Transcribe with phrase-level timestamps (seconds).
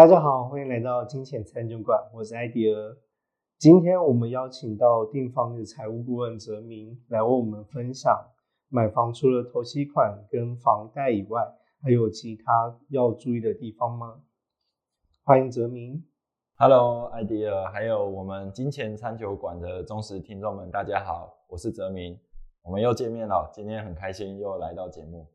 [0.00, 2.96] 大家好，欢迎来到金钱餐酒馆，我是艾迪尔。
[3.58, 8.10] 今天我们邀请到定方的财务顾问泽明来为我们分享
[8.70, 11.46] 买房除了投期款跟房贷以外，
[11.82, 14.22] 还有其他要注意的地方吗？
[15.22, 16.02] 欢迎泽明。
[16.56, 22.18] Hello，艾迪尔，还有我们金钱餐酒馆的忠实听众们，大家好，我是泽明，
[22.62, 25.26] 我们又见面了，今天很开心又来到节目。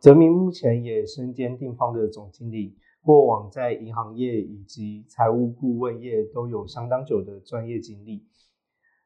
[0.00, 8.24] 泽明目前也身兼定方的总经理，过往在银行业以及财务顾问业都有相当久的专业经历。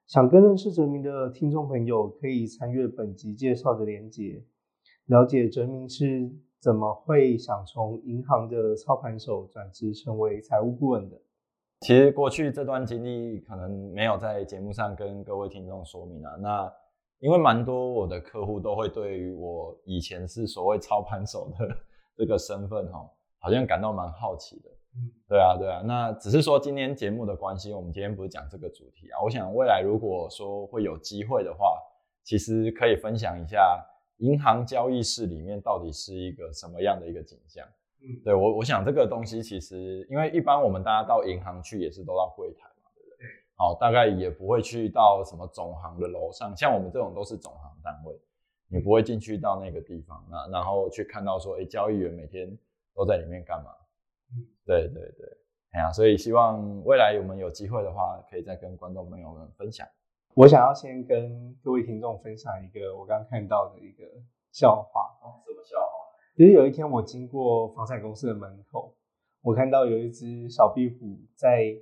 [0.06, 4.44] 想跟认识哲明的听众朋友，可以参阅本集介绍的连结，
[5.06, 6.30] 了解哲明是
[6.60, 11.20] 怎么会想从银行的操盘手转职成为财务顾问的。
[11.80, 16.72] 其实过去这段经历可能没有在节目上跟各位听众说明啊，那
[17.18, 21.68] 因为蛮多我的客户都会对于我以前是所谓操盘手的
[22.16, 23.08] 这个身份哈，
[23.38, 24.70] 好像感到蛮好奇的。
[24.96, 29.20] 嗯，对啊，对啊，那只是说今天节目的关系，我们今天不是讲这个主题啊。
[29.22, 31.78] 我想未来如果说会有机会的话，
[32.24, 33.84] 其实可以分享一下
[34.18, 37.66] 银行交易室里面到底是一个什么样的一个景象。
[38.00, 43.26] 嗯，对我，我想这个东西其实，因为一般我们大家到银行去也是都到柜台嘛，对不对？
[43.56, 48.18] 好，大概也不会去到什么总行的楼上，像我们这种都是总行单位，
[48.68, 52.56] 你不会进去到那个地方，那然后去看到说，哎，交易员每天
[52.98, 53.70] 都在里面干嘛？
[54.34, 55.38] 嗯，对对对，
[55.70, 59.86] 哎呀，所以希望未来我们有机会的话，可以再跟观众朋友们分享。
[60.34, 64.02] 我想要先跟各位听众分享一个我刚看到的一个
[64.50, 65.02] 笑话。
[65.22, 65.92] 哦，什么笑话？
[66.36, 68.96] 其实有一天我经过房产公司的门口，
[69.42, 71.72] 我看到有一只小壁虎在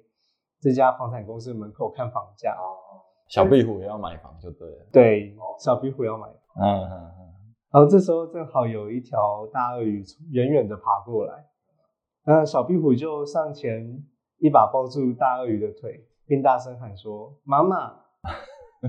[0.61, 2.53] 这家房产公司的门口看房价。
[2.53, 2.85] 哦
[3.29, 4.87] 小壁虎也要买房就对了。
[4.93, 6.29] 对，小壁虎要买。
[6.29, 7.26] 嗯嗯嗯。
[7.77, 11.45] 然后这时候正好有一条大鳄鱼从远远的爬过来，
[12.25, 14.03] 那小壁虎就上前
[14.39, 18.01] 一把抱住大鳄鱼的腿，并大声喊说：“妈妈！”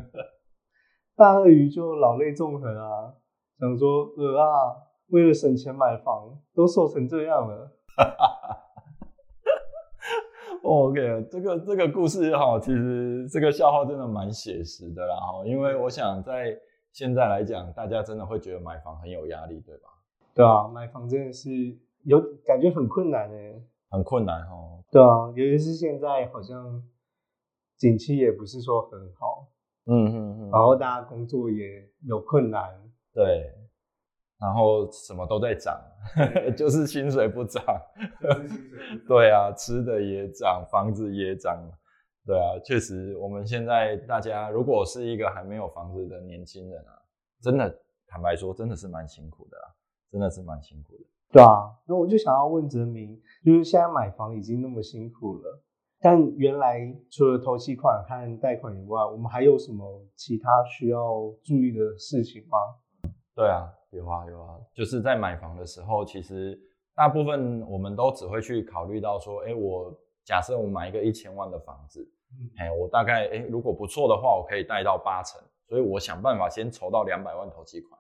[1.18, 3.14] 大鳄鱼就老泪纵横啊，
[3.60, 4.48] 想说：“鹅啊，
[5.10, 7.70] 为了省钱买房，都瘦成这样了。
[10.64, 16.58] OK，这个这个故事哈，其实这个笑话真的蛮写实的啦哈，因为我想在
[16.98, 19.90] 现在来讲，大家真的会觉得买房很有压力，对吧？”
[20.34, 23.62] 对啊，买房真的是有感觉很困难哎。
[23.92, 24.84] 很困难哦。
[24.90, 26.82] 对啊，尤其是现在好像
[27.78, 29.48] 景气也不是说很好，
[29.86, 30.50] 嗯嗯嗯。
[30.50, 32.68] 然后大家工作也有困难。
[33.14, 33.54] 对，
[34.40, 35.80] 然后什么都在涨，
[36.58, 37.64] 就是薪水不涨。
[39.08, 41.62] 对啊，吃的也涨，房子也涨。
[42.28, 46.92] 对啊，确实，我们现在大家如果是一个还没有房子的年轻人啊，
[47.42, 47.74] 真的
[48.06, 49.74] 坦白说，真的是蛮辛苦的啦，
[50.12, 51.06] 真的是蛮辛苦的。
[51.32, 55.62] 对啊，那我就想要问泽明，就是现在买房已经那么辛苦了，
[56.02, 62.58] 但原来除了投期款和贷款以外，我们还有什么其他需要注意的事情吗？
[63.34, 66.60] 对啊，有啊有啊，就是在买房的时候，其实
[66.94, 72.06] 大部分我们都只会去考虑到说，哎，我假设我买一个一千万的房子，
[72.60, 78.00] 哎、我大概哎如果不错的话，我可以贷到八成，所以我想办法先筹到两百万投期款。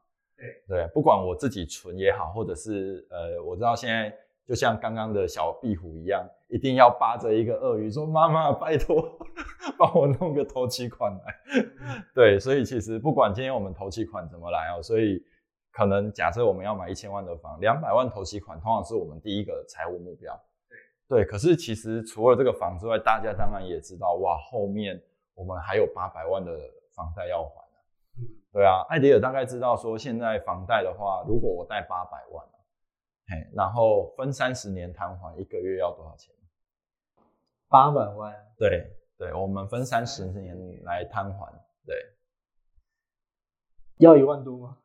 [0.67, 9.17] 对对，不管我自己存也好，或者是呃，我知道现在就像刚刚的小壁虎一样，一定要扒着一个鳄鱼说：“妈妈，拜托，
[9.79, 11.63] 帮我弄个投期款来。
[12.13, 15.19] ”对，所以其实不管今天我们投期款怎么来哦，所以
[15.71, 20.39] 可能假设我们要买一千万的房，两百万投期款通常是我们第一个财务目标。
[21.07, 25.01] 对，可是其实除了这个房之外，大家当然也知道，哇，后面
[25.33, 26.51] 我们还有八百万的
[26.93, 27.67] 房贷要还。
[28.51, 32.43] 对啊，艾迪尔大概知道说，现在房贷的话，如果我贷八百万，
[33.27, 36.33] 嘿，然后分三十年摊还，一个月要多少钱？
[37.69, 41.53] 八百万，对对，我们分三十年来摊还，
[41.85, 41.95] 对，
[43.99, 44.77] 要一万多吗？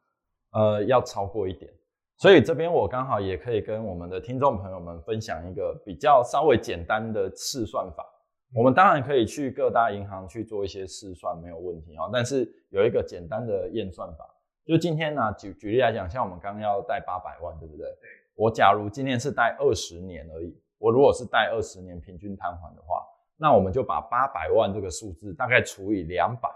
[0.51, 1.73] 呃，要超过一点。
[2.19, 8.07] 所以这边我刚好也可以跟我们的听众朋友们分享一个比较稍微简单的试算法。
[8.55, 12.09] 我们当然可以去各大银行去做一些试算，没有问题啊。
[12.13, 14.29] 但是有一个简单的验算法，
[14.67, 17.87] 就今天呢，举举例来讲，像我们刚刚要贷八百万，对不对？
[17.87, 18.09] 对。
[18.35, 23.03] 我假如今天是贷二十年而已，我如果是贷二十年平均摊还的话，
[23.37, 26.49] 那我们就把八百万这个数字大概除以两百，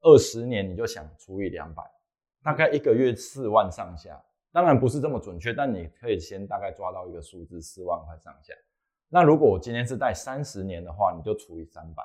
[0.00, 1.82] 二十年你就想除以两百，
[2.42, 4.20] 大概一个月四万上下。
[4.56, 8.54] 当然不是这么准确，但你可以先大概抓到一个数字，四万块上下。
[9.10, 12.02] 那如果我今天是贷三十年的话，你就除以三百，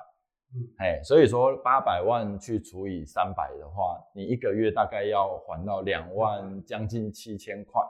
[0.54, 7.82] 嗯，哎，所以说八百万去除以三百的话，你一个月大概要还到两万将近七千块，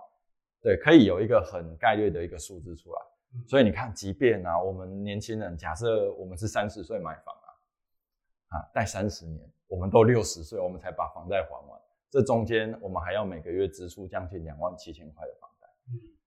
[0.62, 3.02] 对，可以有一个很概略的一个数字出来。
[3.48, 11.81] 所以你看，即便啊，我们年轻人假设我们是三十岁买房啊，啊，贷三十年，我们都六十岁，我们才把房贷还完，
[12.12, 15.66] 这中间我们还要每个月支出将近两万七千块的房贷，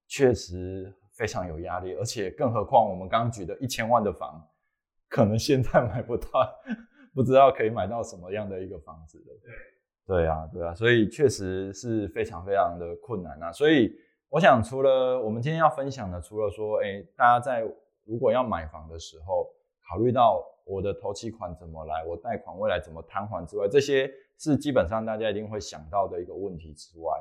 [0.07, 4.45] 确实非常有压力，而且更何况我们刚刚举的一千万的房，
[5.07, 6.27] 可能现在买不到，
[7.13, 9.31] 不知道可以买到什么样的一个房子的。
[10.07, 13.95] 对，对啊，对啊，所以确实是非常非常的困难啊，所以。
[14.27, 17.61] 我想，除了我们今天要分享的，除了说，哎，大家在
[18.03, 19.47] 如果要买房的时候，
[19.87, 27.13] 考虑到我的头期款怎么来，我贷款未来怎么摊还之外，这些是基本上大家一定会想到的一个问题之外，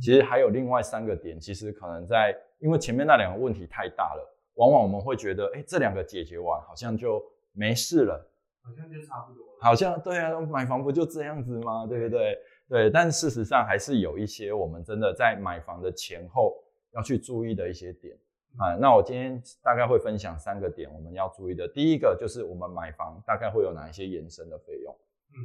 [0.00, 8.30] 其实还有另外三个点，其实可能在因为前面那两个问题太大了，往往我们会觉得，哎，这两个解决完，好像就没事了，
[8.62, 11.86] 好像就差不多了，好像对啊，买房不就这样子吗？
[11.86, 12.38] 对不对？
[12.68, 16.62] 对，但事实上还是有一些我们真的在买房的前后
[16.92, 18.14] 要去注意的一些点
[18.58, 18.76] 啊。
[18.76, 21.66] 那我今天大概会分享三个点，我们要注意的。
[21.66, 24.94] 第一个就是我们买房大概会有哪一些延伸的费用。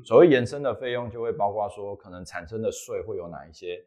[0.06, 3.84] 所谓延伸的费用就会包括说可能产生的税会有哪一些。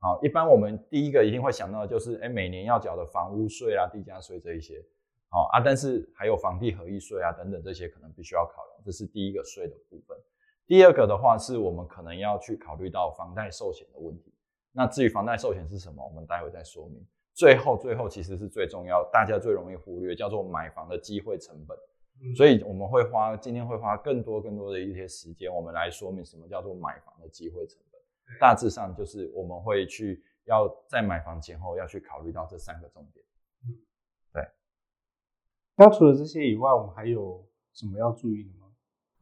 [0.00, 4.80] 好，一般我们第一个一定会想到的就是，哎，每年要缴的房屋税啊、地价税这一些。
[5.30, 10.16] 好啊，但是还有房地合一税啊等等这些可能必须要考量，这是第一个税的部分。
[10.66, 14.32] 第二个的话是我们可能要去考虑到房贷寿险的问题。
[14.70, 17.04] 那至于房贷寿险是什么，我们待会再说明。
[17.34, 21.76] 最后，最后其实是最重要，大家最容易忽略，叫做买房的机会成本。
[22.36, 28.00] 所以我们会花今天会花更多更多的一些时间，我们来说明什么叫做买房的机会成本。
[28.40, 33.24] 大致上就是我们会去要在买房前后要去考虑到这三个重点。
[33.66, 33.74] 嗯，
[34.32, 34.42] 对。
[35.76, 38.66] 那除了这些以外，我们还有什么要注意的吗？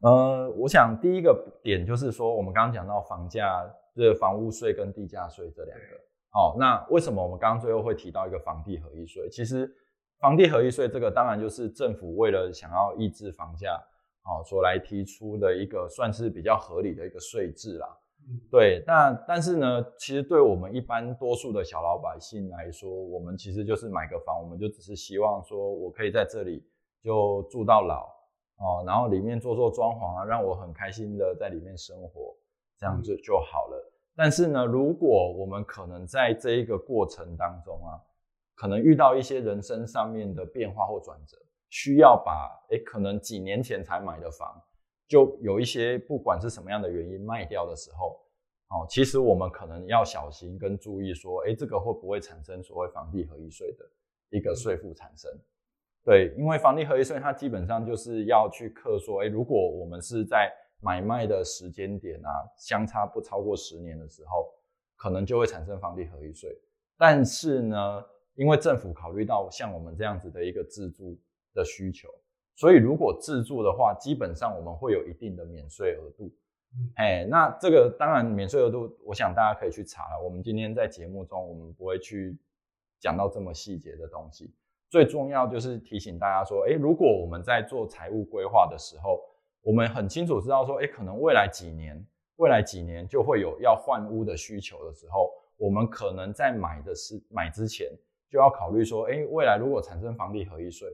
[0.01, 3.63] 呃，我想第一个点就是说，我们刚刚讲到房价，
[3.95, 5.85] 这房屋税跟地价税这两个。
[6.29, 9.29] 好，那为什么我们刚刚最后会提到一个房地合一税？
[9.29, 9.73] 其实
[10.19, 13.79] 房地合一税这个当然就是政府为了想要抑制房价，
[14.21, 17.87] 好所来提出的一个算是比较合理的一个税制啦。
[18.51, 26.61] 对，那但是呢，其实对我们一般多数的小老百姓来说，我们其实就是买个房，我们就只是希望说我可以在这里
[27.01, 28.15] 就住到老。
[28.59, 32.35] 哦，然后里面做做装潢啊，让我很开心的在里面生活，
[32.75, 33.93] 这样就就好了。
[34.15, 38.01] 但是呢，如果我们可能在这一个过程当中啊，
[38.57, 41.37] 可能遇到一些人生上面的变化或转折，
[41.69, 44.59] 需要把诶可能几年前才买的房，
[45.07, 48.19] 就有一些不管是什么样的原因卖掉的时候，
[48.69, 53.85] 哦，其实我们可能要小心跟注意说，诶这个会不会产生所谓房地合一税的
[54.31, 55.31] 一个税负产生？
[56.03, 60.51] 对，因为房地合一税，它基本上就是要去克说，哎，如果我们是在
[60.81, 64.51] 买卖的时间点啊，相差不超过十年的时候，
[64.95, 66.49] 可能就会产生房地合一税。
[66.97, 68.03] 但是呢，
[68.37, 71.19] 因为政府考虑到像我们这样子的一个自住
[71.53, 72.07] 的需求，
[72.55, 76.31] 所以如果自住的话，基本上我们会有一定的免税额度。
[76.95, 80.21] 哎，那这个当然免税额度，我想大家可以去查了。
[80.23, 82.37] 我们今天在节目中，我们不会去
[82.99, 84.53] 讲到这么细节的东西。
[84.89, 89.19] 最重要就是提醒大家说，诶，如果我们在做财务规划的时候，
[89.61, 97.91] 我们很清楚知道说，诶，可能未来几年，未来几年就会有要换屋的需求的时候，我们可能在买的是买之前
[98.29, 100.87] 就要考虑说，诶，未来如果产生房地合一税，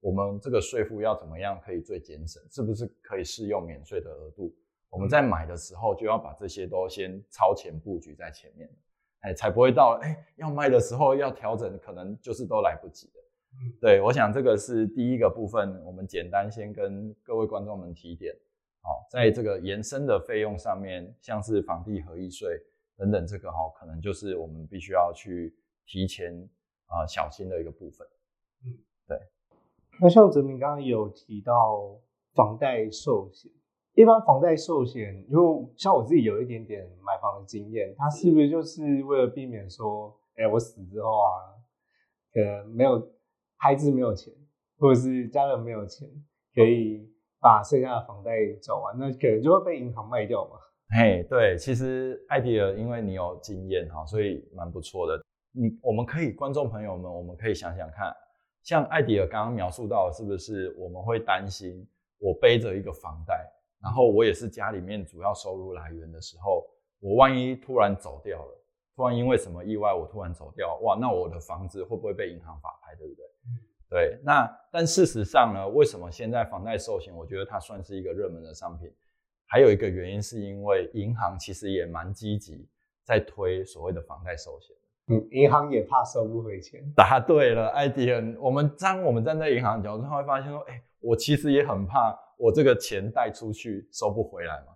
[0.00, 4.54] 我们这个税负要怎么样可以最节省，是不是可以适用免税的额度？
[4.88, 8.70] 我们在买的时候就要把这些都先超前布局在前面，
[9.20, 13.12] 哎，才不会到了哎要卖的时候要调整，可能就是都来不及了。
[13.80, 18.34] 对，我想这个是第一个部分，我们简单先跟各位观众们提点。
[18.80, 22.48] 好，在这个延伸的费用上面，像是房地合一税
[22.96, 25.52] 等等，这个哈，可能就是我们必须要去
[25.84, 26.48] 提前
[26.86, 28.06] 啊小心的一个部分。
[28.64, 28.72] 嗯，
[29.06, 29.18] 对。
[30.00, 31.98] 那像泽明刚刚也有提到
[32.34, 33.50] 房贷寿险，
[33.94, 41.28] 一般房贷寿险，因为像我自己有一点点买房的经验，它是不是就是为了避免说，哎，我死之后啊，
[42.32, 43.10] 可能，没有。
[43.58, 44.30] 孩子没有钱，
[44.78, 46.06] 或者是家人没有钱，
[46.54, 47.08] 可以
[47.40, 50.58] 把剩下的房贷缴完，那可能就会被银行卖掉嘛。
[50.94, 55.24] 嘿，对，其实艾迪尔，因为你有经验哈，所以蛮不错的。
[55.56, 58.14] 你我们可以，观众朋友们，我们可以想想看，
[58.62, 66.68] 像艾迪尔刚刚描述到，是不是我们会担心我背着一个房贷，然后我也是家里面主要收入来源的时候，
[67.00, 68.62] 我万一突然走掉了。
[68.94, 73.24] 突然因为什么意外，我突然走掉，哇，那我的房子会不会被银行法拍，对不对？
[73.88, 78.90] 对，那但事实上呢，为什么现在房贷寿险，我觉得它算是一个热门的商品？
[79.46, 82.68] 还有一个原因是因为银行其实也蛮积极
[83.04, 84.74] 在推所谓的房贷寿险。
[85.08, 86.82] 嗯，银行也怕收不回钱。
[86.96, 88.36] 答对了，艾迪恩。
[88.40, 94.74] 我们当我们站在银行角度，他会发现说，哎，我其实也很怕我这个钱贷出去收不回来嘛。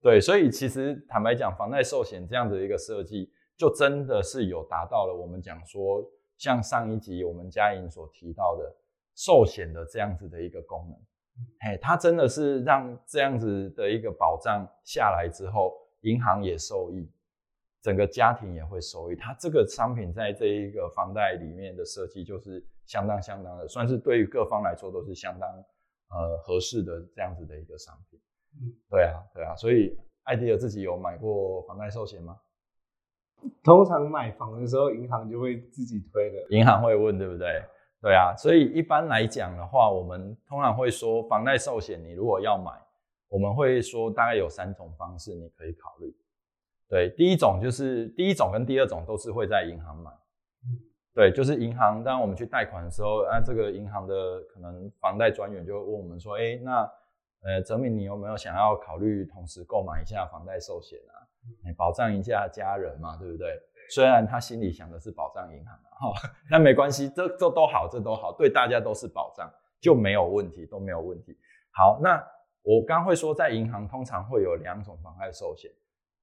[0.00, 6.04] 对，所以其实坦白讲，房贷寿险这样的一个设计，就真的是有达到了我们讲说，
[6.36, 8.74] 像上一集我们嘉颖所提到的
[9.14, 10.98] 寿险的这样子的一个功能。
[11.60, 17.08] 嘿，它真的是让这样子的一个保障下来之后，银行也受益。
[17.82, 25.48] 整个家庭也会受益，它这个商品在这一个房贷里面的设计就是相当相当的，算是对于各方来说都是相当
[26.10, 28.20] 呃合适的这样子的一个商品。
[28.60, 32.38] 嗯，对啊，对啊，所以艾迪尔自己有买过房贷寿险吗？
[33.64, 37.60] 通常买房的时候，银行就会自己推的，银行会问，对不对？
[38.00, 42.70] 对啊，所以一般来讲的话，我们通常会说房贷寿险，你如果要买，
[43.28, 46.14] 我们会说大概有三种方式你可以考虑。
[46.88, 50.10] 对，第一种就是第一种跟第二种都是会在银行买，
[51.14, 52.04] 对，就是银行。
[52.04, 54.14] 当我们去贷款的时候，啊，这个银行的
[54.52, 56.90] 可能房贷专员就会问我们说，哎，那
[57.44, 61.16] 呃，泽敏，你有没有想要考虑同时购买一下房贷寿险啊？
[61.76, 63.58] 保障一下家人嘛，对不对？
[63.90, 71.36] 虽然他心里想的是保障银行啊，哈，那没关系，这这都好，这都好，对大家都是保障，就没有问题，都没有问题。
[71.72, 72.22] 好，那
[72.62, 75.70] 我刚会说，在银行通常会有两种房贷寿险。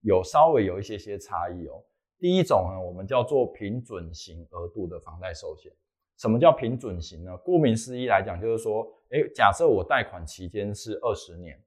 [0.02, 1.84] 有稍微有一些些差异哦。
[2.18, 5.72] 第一种呢，我们叫做平准型额度的房贷寿险。
[6.18, 7.38] 什么叫平准型呢？
[7.38, 11.58] 顾名思义来讲，就是说，哎，假设我贷款期间是二十年，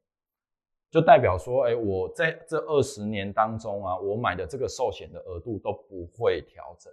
[0.90, 6.92] 就代表说，哎，我在这二十年当中啊，我买的这个寿险的额度都不会调整。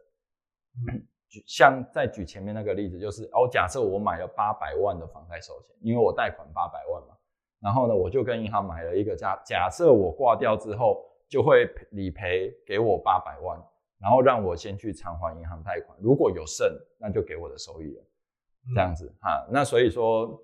[1.28, 7.18] 举像再举前面那个例子，就是哦，假设我买了八百万的房贷寿险，因为我贷款八百万嘛，
[7.60, 11.06] 然后呢，我就跟银行买了一个假假设我挂掉之后。
[11.30, 13.64] 就会理赔给我八百万，
[14.00, 16.68] 然后让我先去偿还银行贷款，如果有剩，
[16.98, 18.04] 那就给我的收益了。
[18.74, 20.44] 这样子哈，那所以说，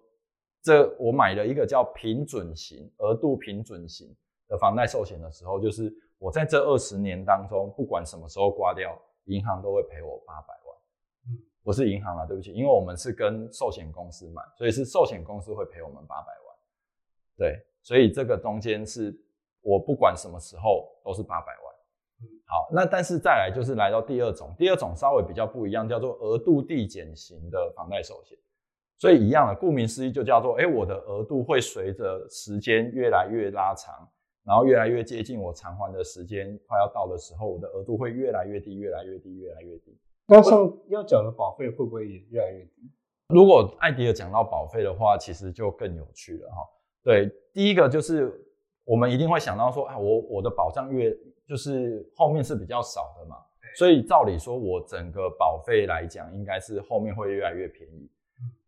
[0.62, 4.16] 这我买了一个叫平准型额度平准型
[4.48, 10.78] 的房贷寿险的时候，就是我在这二十年当中，不管什么时候挂掉，银行都会赔我八百万。
[11.30, 16.56] 嗯，不是银行啊，对不起，因为我们是跟寿险公司买，所以是寿险公司会赔我们八百万。
[17.38, 19.20] 对，所以这个中间是。
[19.66, 21.74] 我不管什么时候都是八百万，
[22.46, 28.38] 好，那但是再来就是来到第二种，第二种稍微比较不一样，叫做额度递减型的房贷寿险。
[29.00, 34.08] 所以一样的，顾名思义就叫做，哎，我的额度会随着时间越来越拉长，
[34.46, 39.98] 然后越来越接近我偿还的时间快要到的时候，我的额度会越来越低，越来越低，越来越低。
[40.28, 42.88] 那像要缴的保费会不会也越来越低？
[43.30, 46.58] 如果艾迪尔讲到保费的话，其实就更有趣了哈。
[47.04, 48.40] 对，第一个就是。
[48.86, 51.12] 我们一定会想到说，啊，我我的保障越
[51.48, 53.36] 就是后面是比较少的嘛，
[53.76, 58.10] 所以照理说，我整个保费来讲，应该是后面会越来越便宜。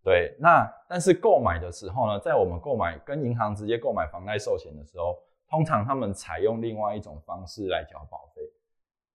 [0.03, 5.17] 对，那但是购买的时候呢，在我们购买跟银行直接购买房贷寿险的时候，
[5.50, 8.41] 通常他们采用另外一种方式来缴保费，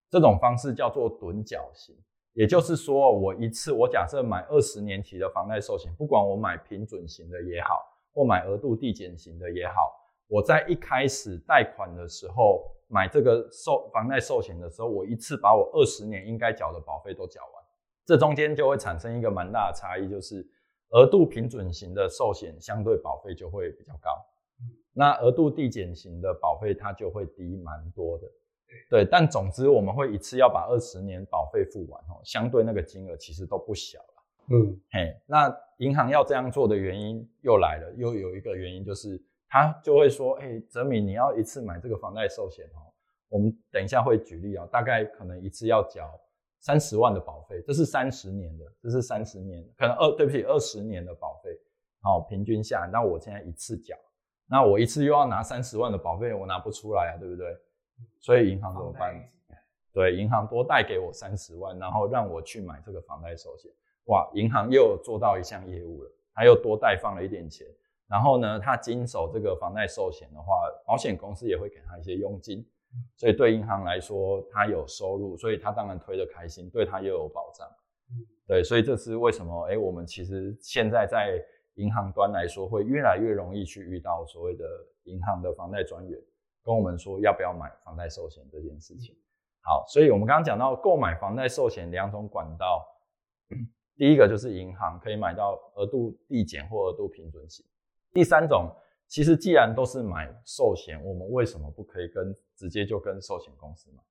[0.09, 1.95] 这种方式叫做趸缴型，
[2.33, 7.83] 也就是说，我一次我假设买二十年期的房贷寿险，不管我买平准型的也好，
[8.13, 9.99] 或买额度递减型的也好。
[10.27, 17.63] 我在一开始贷款的时候买这个寿房贷寿险的时候，我一次把我二十年应该缴的保费都缴完，
[18.05, 20.47] 这中间就会产生一个蛮大的差异，就是
[20.89, 24.09] 额度平准型的寿险相对保费就会比较高，
[24.93, 28.27] 那额度递减型的保费它就会低蛮多的，
[28.89, 29.05] 对。
[29.05, 39.21] 但总之我们会一次要把二十年保费付完哦，相对那个金额其实都不小了，嗯，嘿，那银行要这样做的原因又来了，又有一个原因就是。
[39.53, 42.89] 他就会说：“哎，泽敏，你要一次买这个房贷寿险哦，
[43.29, 46.19] 我们等一下会举例啊，大概可能一次要缴
[46.59, 51.51] 三十万的保费，这是三十年的，这是三十年，可能二对不起二十年的保费，
[52.01, 53.95] 好，平均下，那我现在一次缴，
[54.47, 57.55] 那我一次又要拿三十万的保费，我拿不出来啊，对不对？
[58.21, 59.13] 所以银行怎么办？
[59.93, 63.71] 对，银行多贷给我三十万，然后让我去买这个房贷寿险，
[64.05, 67.67] 哇，银行又做到一项业务了，他又多贷放了一点钱。”
[68.13, 72.63] 然后呢，他经手这个房贷寿险的话，保险公司也会给他一些佣金，
[73.17, 77.67] 所以对银行来说，他有收入，所以他当然推得开心，对他又有保障。
[78.45, 79.63] 对，所以这是为什么？
[79.63, 81.43] 哎，我们其实现在在
[81.73, 84.63] 银行端来说，会越来越容易去遇到所谓的
[85.05, 86.21] 银行的房贷专员
[86.63, 89.15] 跟我们说要不要买房贷寿险这件事情。
[89.61, 92.85] 好，所以我们刚刚讲到购买房贷寿险两种管道，
[93.97, 97.65] 第一个就是银行可以买到额度递减或额度平准型。
[98.13, 98.69] 第三种，
[99.07, 104.03] 其实既然都是买寿险，我们为什么不可以跟直接就跟寿险公司买？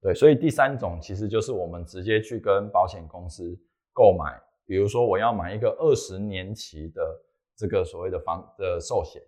[0.00, 3.56] 对，所以第三种其实就是我们直接去跟保险公司
[3.92, 4.36] 购买，
[4.66, 7.00] 比如说我要买一个二十年期的
[7.56, 9.22] 这个所谓的房的寿险，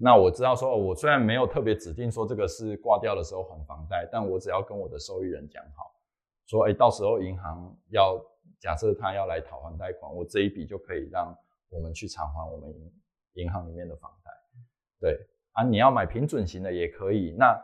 [0.00, 5.94] 那我知道说，我虽然没有特别指定说这个是挂掉的时候还房贷，但我只要跟我的受益人讲好，
[6.46, 8.20] 说，哎，到时候银行要
[8.58, 11.32] 假设他要来讨还贷款，我这一笔就可以让
[11.70, 12.70] 我们去偿还我们
[13.34, 14.30] 银行里面的房贷。
[15.00, 15.18] 对
[15.52, 17.58] 啊，你要买平准型的也可以，那。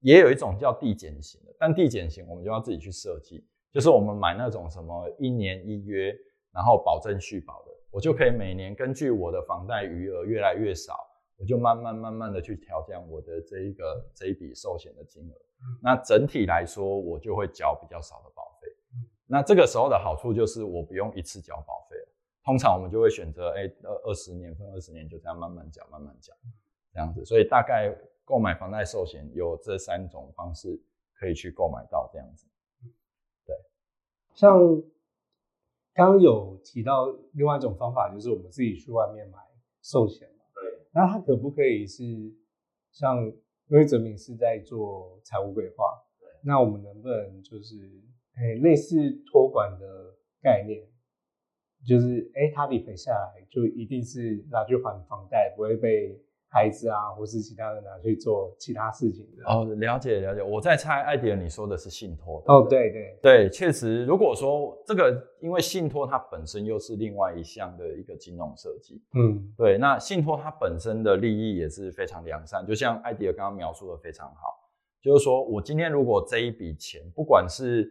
[0.00, 6.14] 也有一种叫递减型的，但递减型我们就要自己去设计，就是我们买那种什么一年一约，
[6.52, 10.98] 然后保证续保的，我就可以每年根据我的房贷余额越来越少，
[11.38, 15.34] 我就慢慢慢慢的去调降我的这一个这一笔寿险的金额。
[15.82, 18.68] 那整体来说，我就会缴比较少的保费。
[19.26, 21.85] 那这个时候的好处就是我不用一次缴保。
[22.46, 26.32] 通常我们就会选择，哎，二二十年分二十年，就这样慢慢缴，慢慢缴，
[26.94, 27.22] 这样子。
[27.26, 27.94] 所以大概。
[28.28, 30.82] 购买房贷寿险有这三种方式
[31.14, 32.44] 可以去购买到这样子，
[33.46, 33.54] 对，
[34.34, 34.58] 像
[35.94, 39.38] 刚刚有提到另外一种方法，就是我们自己去外面买
[39.80, 40.44] 寿险嘛。
[40.56, 42.02] 对，那它可不可以是
[42.90, 43.24] 像
[43.68, 45.84] 因为泽敏是在做财务规划，
[46.18, 47.76] 对，那我们能不能就是
[48.38, 48.96] 诶类似
[49.30, 50.84] 托管的概念，
[51.86, 56.20] 就是诶他理赔下来就一定是拿去还房贷，不会被。
[56.48, 60.40] 孩子啊，或是其他人拿去做其他事情的哦，了解了解。
[60.40, 69.76] 我在猜，艾迪尔你说的是信托哦，对对对，确实，如果说这个，因为信托它本身又是另外一项的一个金融设计，嗯，对。
[69.76, 74.70] 那信托它本身的利益也是非常良善，就像艾迪尔刚刚描述的非常好，
[75.02, 77.86] 就是说我今天如果这一笔钱，不管是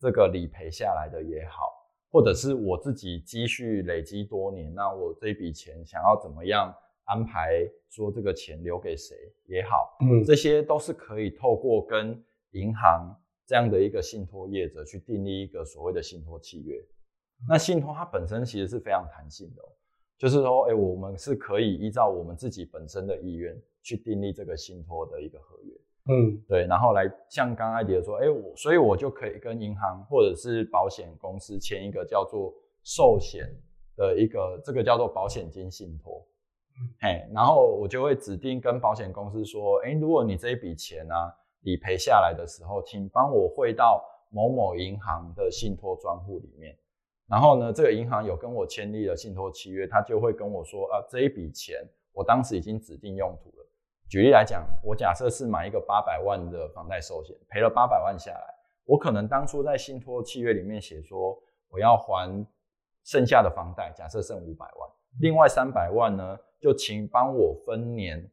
[0.00, 1.81] 这个理赔下来的也好，
[2.12, 6.72] 或者是我自己积蓄累积多年，那我这一笔钱想要怎么样？
[7.04, 13.12] 安排说这个钱留给谁也好，嗯，这些都是可以透过跟银行
[13.44, 16.80] 这样的一个信托业者去订立一个所谓的信托契约。
[17.48, 19.62] 那信托它本身其实是非常弹性的，
[20.16, 25.74] 就是说，哎，我们是可以依照我们自己本身的意愿去订立这个信托的一个合约，
[26.08, 33.48] 嗯，对，然后来像刚刚艾迪说，哎，我所以我就可以跟银行或者是保险公司签一个叫做寿险
[33.96, 36.26] 的一个这个叫做保险金信托。
[37.00, 41.14] 嘿，然后我就会指定跟保险公司说，哎，如果你这一笔钱呢
[41.60, 46.76] 理赔下来的时候，请帮我汇到某某银行的信托专户里面。
[47.28, 51.76] 然后呢，这个银行有跟我签立了信托契约，他就会跟我说，啊，这一笔钱
[52.12, 53.61] 我当时已经指定用途了。
[54.12, 61.34] 举例来讲，我假设是买一个八百万的房贷寿险，赔了八百万下来，我可能当初在信托契约里面写说，
[61.70, 62.46] 我要还
[63.04, 66.38] 剩下的房贷，假设剩五百万，另外三百万呢？
[66.60, 68.30] 就请帮我分年，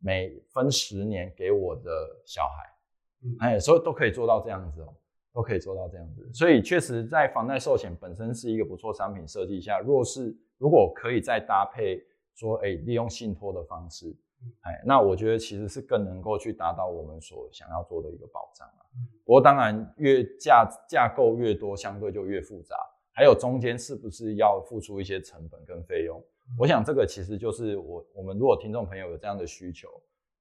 [0.00, 1.90] 每分十年给我的
[2.26, 4.94] 小孩，哎，所以都可以做到这样子哦，
[5.32, 6.30] 都可以做到这样子。
[6.34, 14.14] 所以确实，在房贷寿险本身是一个不错商品设计下，若是如果可以再搭配说，哎，利用信托的方式，
[14.62, 18.80] 哎，那我觉得其实是更能够去达到我们所想要做的一个保障啊。
[19.24, 22.76] 不过当然，越架架构越多，相对就越复杂，
[23.12, 26.22] 还有中间是不是要付出一些成本跟费用？
[26.58, 29.88] 我想这个其实就是我我们如果听众朋友有这样的需求，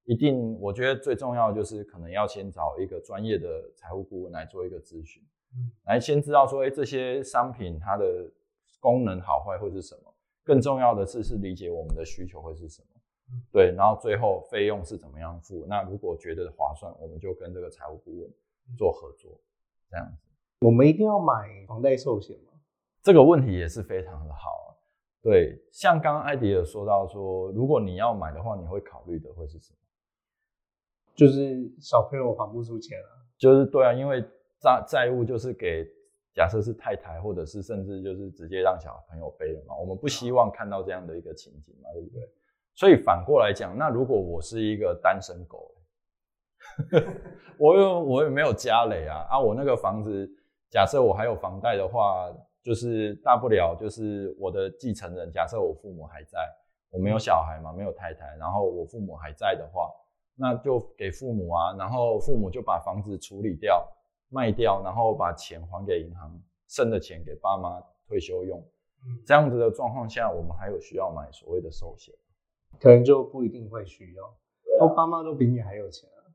[0.06, 5.24] 一定我觉得最重要就是可能要先找一个专业的财务顾问来做一个咨询，
[5.56, 8.30] 嗯，来先知道说，哎，这些商品它的
[8.80, 12.91] 功能好坏会是什么，更重要的是是理解我们的需求会是什么，
[13.52, 18.32] 对，然后最后费用是怎么样付，那如果觉得划算，我们就跟这个财务顾问
[18.78, 19.39] 做合作，
[19.89, 20.28] 这样子。
[20.62, 22.54] 我们一定要买房贷寿险吗？
[23.02, 24.78] 这个问题也是非常的好。
[25.24, 29.78] 对，像刚刚艾迪尔说到说，如果你要买的话，你会考虑的会是什么？
[31.15, 33.22] 就是小朋友还不出钱啊。
[33.38, 34.22] 就是对啊，因为
[34.60, 35.86] 债债务就是给
[36.34, 39.76] 假设是太太，或者是甚至就是直接让小朋友背了嘛。
[39.76, 42.30] 我们不希望看到这样的一个情景嘛，对不对？
[42.76, 45.72] 所以反过来讲，那如果我是一个单身狗，
[47.58, 50.30] 我又我也没有家累啊啊，我那个房子，
[50.70, 52.32] 假设我还有房贷的话。
[52.64, 56.40] 就是大不了就是我的继承人，假设我父母还在，
[56.92, 59.90] 我没有小孩嘛，没有太太，然后我父母还在的话，
[60.36, 63.84] 那就给父母啊，然后父母就把房子处理掉，
[64.30, 68.60] 卖掉，然后把钱还给银行，剩的钱给爸妈退休用。
[68.60, 72.14] 嗯，这样子的状况下，我们还有需要买所谓的寿险？
[72.80, 74.38] 可能就不一定会需要。
[74.80, 76.26] 我爸妈都比你还有钱啊，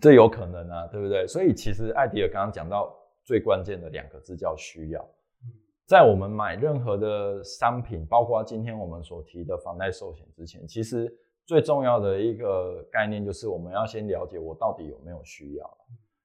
[0.00, 1.26] 这有可能啊，对不对？
[1.26, 5.08] 所以其实艾迪尔刚刚讲到最关键的两个字叫需要。
[5.86, 15.78] 在我们买任何的商品，包括今天我们所提的房贷寿险之前，其实最重要的一个概念就是我们要先了解我到底有没有需要。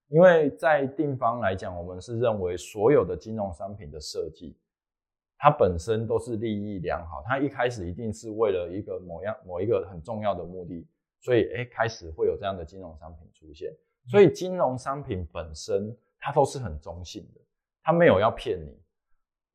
[0.08, 4.58] 因为在定方来讲，我们是认为所有的金融商品的设计，
[5.40, 10.86] 它本身都是利益良好，它一开始一定是为了一个某样某一个很重要的目的，
[11.22, 13.74] 所以哎开始会有这样的金融商品出现。
[14.06, 17.40] 所以金融商品本身它都是很中性的，
[17.82, 18.78] 它没有要骗你。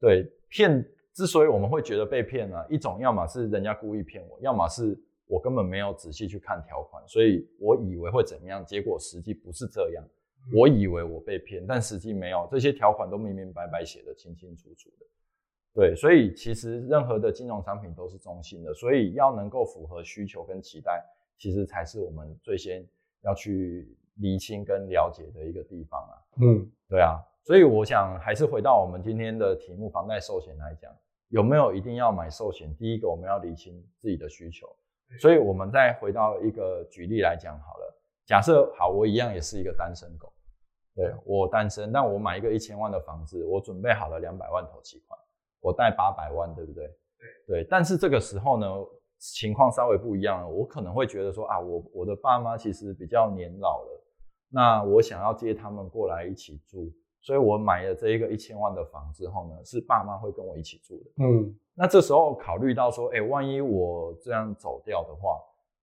[0.01, 10.05] 对，骗之所以我们会觉得被骗呢，一种要么是人家故意骗我，要么是我根本没有仔细去看条款，所以我以为会怎么样，结果实际不是这样。
[10.55, 15.07] 我以为我被骗，但实际没有，这些条款都明明白白写的清清楚楚的。
[15.74, 21.04] 对，所以其实任何的金融商品都是中性的，所以要能够符合需求跟期待，
[21.37, 22.87] 其实才是我们最先
[23.22, 26.14] 要去厘清跟了解的一个地方啊。
[26.40, 30.90] 嗯，对啊，所以我想还是回到我们今天的题目，房贷寿险来讲，
[31.28, 32.72] 有没有一定要买寿险？
[32.76, 34.68] 第一个我们要厘清自己的需求，
[35.18, 38.00] 所以我们再回到一个举例来讲好了。
[38.24, 40.32] 假设好，我一样也是一个单身狗。
[40.94, 45.18] 对我单身，但我买一个一千万的房子，我准备好了两百万投期款，
[45.64, 46.87] 我贷八百万，对不对？
[47.46, 47.66] 对对。
[47.70, 48.66] 但是这个时候呢，
[49.18, 54.05] 情况稍微不一样了，我可能会觉得说啊，我我的爸妈其实比较年老了，
[54.50, 61.24] 那我想要接他们过来一起住，所以我买了这一个一千万的房之后呢，是爸妈会跟我一起住的。
[61.24, 61.59] 嗯。
[61.77, 65.40] 那这时候考虑到说，哎，万一我这样走掉的话，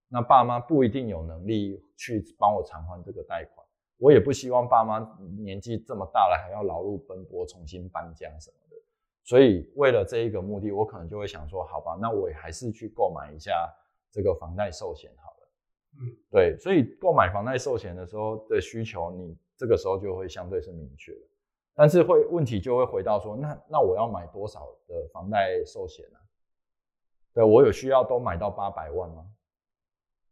[0.08, 3.66] 那爸妈不一定有能力去帮我偿还这个贷款。
[3.98, 5.00] 我也不希望爸妈
[5.38, 8.61] 年纪这么大了还要劳碌奔波重新搬家什么的，
[9.32, 13.74] 所以为了这一个目的，我可能就会想说，好吧，那我还是去购买一下
[14.12, 15.48] 这个房贷寿险好了。
[16.02, 21.22] 嗯，对，所以购买房贷寿险的时候的需求，你这个时候就会相对是明确的，
[21.74, 26.20] 但是会问题就会回到说，那那我要买多少的房贷寿险呢？
[27.34, 29.26] 对我有需要都买到八百万吗？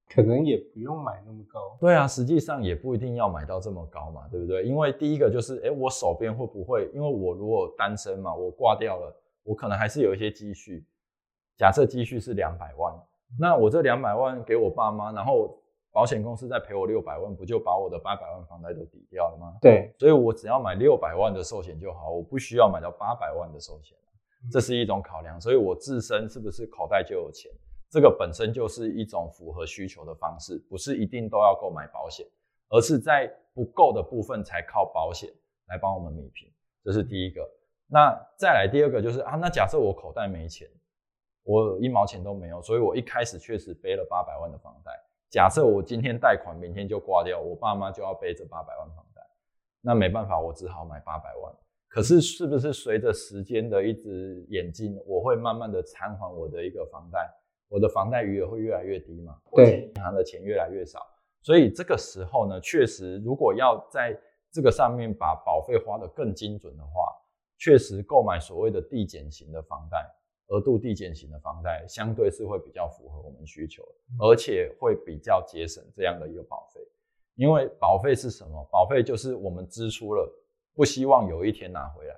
[0.09, 4.63] 可能也不用买那么高，对啊，实际上也不一定要买到这么高嘛，对不对？
[4.63, 6.89] 因为第一个就是，哎，我手边会不会？
[6.95, 10.83] 因为我如果单身嘛，我挂掉了，我可能还是有一些积蓄。
[11.57, 12.91] 假设积蓄是两百万，
[13.39, 15.55] 那我这两百万给我爸妈，然后
[15.91, 19.53] 保险公司再赔我六百万，不就把我的八百万房贷都抵掉了吗？
[19.61, 23.95] 对，所以我只要买六百万的寿险就好，我不需要买到八百万的寿险，
[24.51, 25.39] 这是一种考量。
[25.39, 27.51] 所以我自身是不是口袋就有钱？
[27.89, 32.25] 这个本身就是一种符合需求的方式，不是一定都要购买保险，
[32.69, 35.29] 而是在不够的部分才靠保险
[35.67, 36.51] 来帮我们弥平。
[36.83, 37.41] 这是第一个。
[37.87, 40.69] 那再来第二个就是啊，那假设我口袋没钱，
[41.43, 44.91] 我一毛钱都没有，所以我一开始确实背了八百万的房贷。
[45.31, 49.21] 假设我今天贷款，明天就挂掉，我爸妈就要背着八百万房贷，
[49.81, 51.51] 那没办法，我只好买八百万。
[51.87, 57.27] 可是是不是随着时间的一直演进，我会慢慢的偿还我的一个房贷？
[57.69, 59.39] 我的房贷余额会越来越低嘛？
[59.53, 61.05] 对，银行的钱越来越少，
[61.43, 64.19] 所以这个时候呢，确实如果要在
[64.51, 67.15] 这个上面把保费花得更精准的话，
[67.59, 70.03] 确实购买所谓的递减型的房贷，
[70.47, 73.83] 额度递减型的房贷，相对是会比较符合我们需求，
[74.19, 76.81] 而且会比较节省这样的一个保费。
[77.35, 78.67] 因为保费是什么？
[78.71, 80.27] 保费就是我们支出了，
[80.73, 82.15] 不希望有一天拿回来，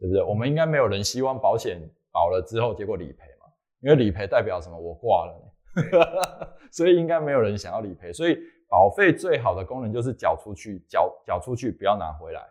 [0.00, 0.22] 对不对？
[0.24, 3.28] 我们应该没有人希望保险保了之后结果理赔。
[3.80, 4.76] 因为理赔代表什么？
[4.76, 8.12] 我挂了， 所以应该没有人想要理赔。
[8.12, 8.36] 所以
[8.68, 12.42] 保费最好的功能就是缴出去，缴缴出去，不要拿回来。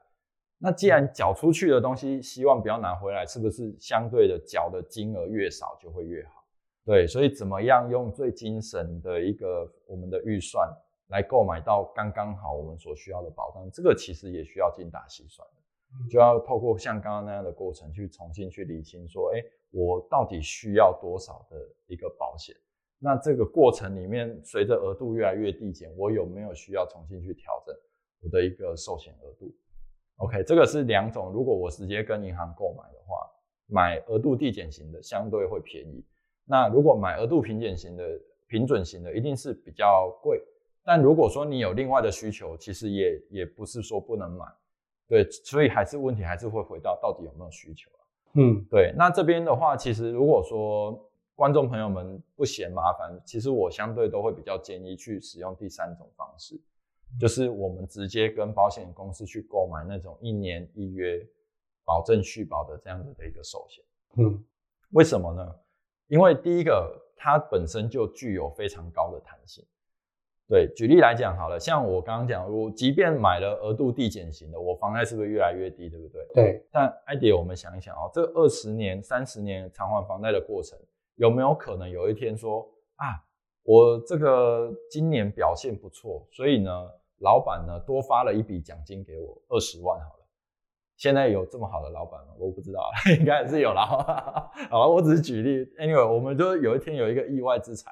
[0.57, 6.43] 那既然缴出去的东西希望不要拿回来，是不是相对的缴的金额越少就会越好？
[6.85, 10.65] 对，所以怎么样用最精神的一个我们的预算
[11.09, 13.69] 来购买到刚刚好我们所需要的保障？
[13.71, 19.43] 这个其实也需要精打细算的，就要透过像刚刚那样的过程去重新去理清，说，哎。
[19.71, 22.55] 我到底需要多少的一个保险？
[22.99, 27.75] 那这个过程里面，随着额度越来越递减，我有没有需要重新去调整
[28.21, 29.53] 我的一个寿险额度
[30.17, 31.31] ？OK，这个是两种。
[31.31, 33.29] 如果我直接跟银行购买的话，
[33.67, 36.03] 买额度递减型的相对会便宜。
[36.43, 38.03] 那如果买额度平减型的、
[38.47, 40.41] 平准型的，一定是比较贵。
[40.83, 44.45] 但如果说你有另外的需求，其实也也不是说不能买。
[45.07, 47.91] 对，所以还是问题还是会回到到底有没有需求。
[48.39, 56.59] 嗯，对，那这边的话，其实如果说观众朋友们不嫌麻烦，其实我相对都会比较建议去使用第三种方式，
[57.19, 61.19] 就是我们直接跟保险公司去购买那种一年一约
[61.83, 63.83] 保证续保的这样子的一个寿险。
[64.17, 64.43] 嗯，
[64.91, 65.55] 为什么呢？
[66.07, 69.65] 因为第一个，它本身就具有非常高的弹性。
[70.49, 76.25] 对，举例来讲好了，像我刚刚讲，我即便买了额度递减型的，我房贷是不是越来越低，对不对？
[76.33, 76.65] 对。
[76.71, 80.79] 但艾迪，我们想一想哦，这二十年、三十年偿还房贷的过程，
[81.15, 82.61] 有没有可能有一天说
[82.95, 83.19] 啊，
[83.63, 86.71] 我这个今年表现不错，所以呢，
[87.19, 90.25] 老板呢多发了一笔奖金给我二十万好了。
[90.95, 92.33] 现在有这么好的老板吗？
[92.39, 93.85] 我不知道， 应该是有了。
[94.71, 95.65] 好了，我只是举例。
[95.77, 97.91] Anyway，我们就有一天有一个意外之财，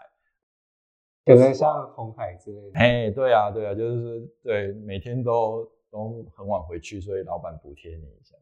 [1.25, 2.79] 可能像红海之类的。
[2.79, 8.35] 哎，对啊，对啊，就是对，每天都都很晚回去，所以老板补贴你一下，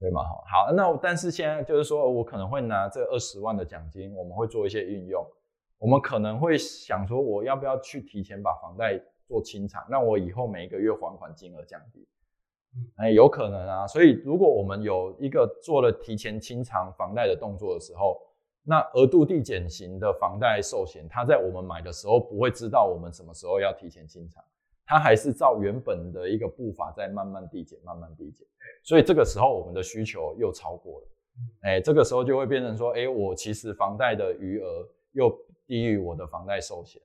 [0.00, 0.22] 对吗？
[0.22, 5.24] 好，好，那但是现在就是说我可能会拿这二十万的奖金，我们会做一些运用。
[5.78, 12.06] 我们可能会想说，我要不要去提前把房贷做清偿，让我以后每一个月还款金额降低？
[12.96, 13.86] 哎，有可能啊。
[13.86, 18.18] 所以如果我们有一个做了提前清偿房贷的动作的时候，
[18.64, 24.42] 那额度递减型的房贷寿险，它在我们买的时候不会知道我们什么时候要提前清偿，
[24.86, 28.46] 它还是照原本的一个步伐在慢慢递减、慢慢递减。
[28.82, 31.06] 所以这个时候我们的需求又超过了，
[31.62, 35.32] 哎，这个时候就会变成说，哎，我其实房贷的余额又。
[35.64, 37.00] 低于我的房贷寿险，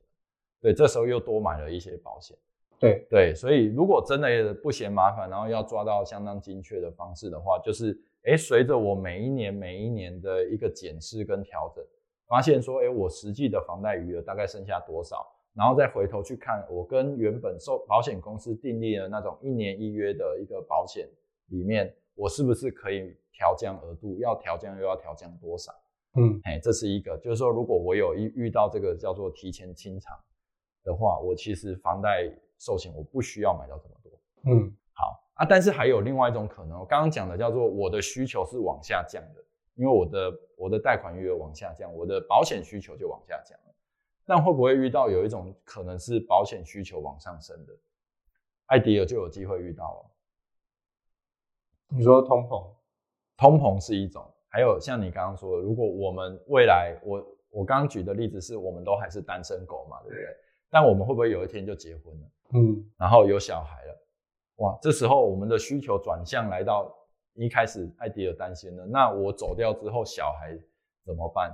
[0.59, 2.35] 对，这时候又多买了一些保险，
[2.79, 11.83] 对对，所以如果真的不嫌麻烦，然后要抓到相当精确的方式的话，就是，哎，随着我每一年每一年的一个检视跟调整，
[12.27, 21.07] 发现说，哎，我实际的房贷余额大概剩下多少，然后再回头去看我跟原本受保险公司订立的那种一年一约的一个保险
[21.47, 24.17] 里面，我是不是可以调降额度？
[24.19, 25.71] 要调降又要调降多少？
[26.15, 30.17] 嗯，哎，这是一个，就是说，如果我有遇遇到这个叫做提前清偿
[30.83, 34.11] 的话，我其实房贷寿险我不需要买到这么多。
[34.51, 39.43] 嗯，好啊，但是还有另外一种可能，我刚刚讲的叫做我的需求是往下降的，
[39.75, 43.73] 因为我的我的贷款余额往下降，我的保险需求就往下降了。
[44.25, 47.73] 但会不会遇到有一种可能是保险需求往上升的？
[48.65, 50.11] 艾迪尔就有机会遇到了。
[51.89, 52.67] 你说通膨，
[53.37, 54.25] 通膨是一种。
[54.49, 60.25] 还有像你刚刚说的，如果我们未来，我我刚刚举的例子是我们都还是单身狗嘛，对不对？
[60.69, 62.27] 但我们会不会有一天就结婚了？
[62.55, 63.86] 嗯，然后有小孩了，
[64.57, 66.93] 哇，这时候我们的需求转向来到
[67.33, 70.57] 一开始艾迪尔担心了，那我走掉之后小孩
[71.05, 71.51] 怎么办？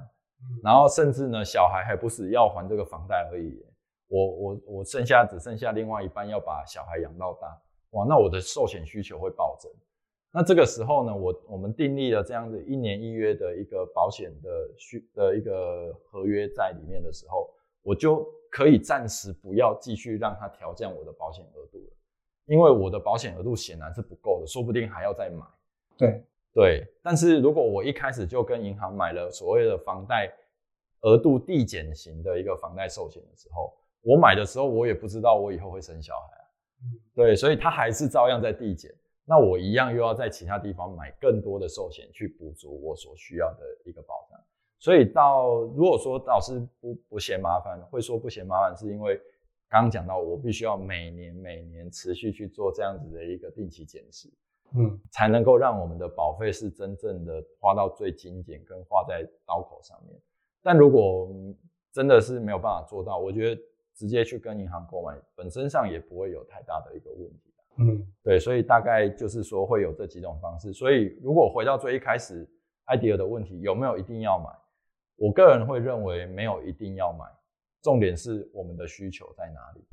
[0.62, 3.66] 然后甚至呢，小孩还不是要还这个房贷而已，
[4.08, 7.48] 我我我剩下只剩下另外一半要把小孩养到大，
[7.92, 9.72] 哇，那我的寿险需求会暴增。
[10.32, 21.94] 那这个时候呢，我我们订立了这样子一年一约的一个保险的需的一个合约在里面的时候，我就可以暂时不要继续让它调降我的保险额度了，
[22.46, 25.46] 因为我的保险额度显然是不够的，说不定还要再买。
[25.98, 30.32] 对对，但是如果我一开始就跟银行买了所谓的房贷
[31.02, 36.46] 额度递减型的一个房贷寿险的时候，我买的时候我也不知道我以后会生小孩啊，
[37.16, 38.94] 对，所以它还是照样在递减。
[39.26, 44.38] 那我一样又要在其他地方买更多的寿险去补足我所需要的一个保障，
[44.80, 49.18] 所以到如果说老师不不嫌麻烦，会说不嫌麻烦，是因为
[49.74, 54.30] 刚刚讲到我必须要每年每年持续去做这样子的一个定期检视，
[54.76, 60.16] 嗯，才能够让我们的保费是真正的花到最精简跟花在刀口上面。
[60.62, 61.28] 但如果
[61.92, 63.60] 真的是没有办法做到，我觉得
[63.96, 67.54] 直接去跟银行购买本身上也不会有太大的一个问题。
[67.78, 70.72] 嗯，对，所以大概就是说会有这几种方式。
[70.72, 72.48] 所以如果回到最一开始，
[72.86, 74.52] 艾迪尔的问题有没有一定要买？
[75.16, 77.26] 我个人会认为没有一定要买，
[77.84, 79.86] 重点是我们的需求在哪里。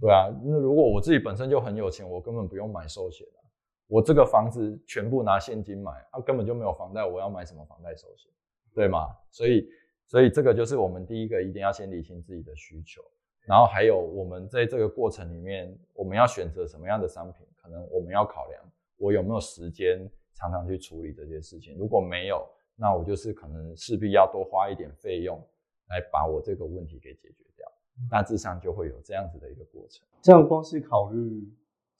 [0.00, 3.40] 对啊，那如果我自己本身就很有钱，我根本不用买寿险啊，
[3.88, 8.30] 我这个房子全部拿现金买，啊，根本就没有房贷，我要买什么房贷寿险？
[8.72, 9.08] 对吗？
[9.30, 9.68] 所以，
[10.06, 13.02] 所以这个就是我们第一个一定要先理清自己的需求。
[13.46, 18.62] 然后还有我们在这个过程里面，我们要选择什么样的商品，可能我们要考量
[18.96, 21.76] 我有没有时间常常去处理这些事情。
[21.76, 25.42] 如果没有，那我就是可能势必要多花一点费用
[25.90, 27.70] 来把我这个问题给解决掉。
[28.10, 30.06] 大致上就会有这样子的一个过程。
[30.22, 31.46] 这样光是考虑